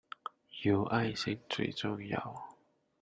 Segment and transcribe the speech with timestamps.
[0.63, 2.57] 有愛心最重要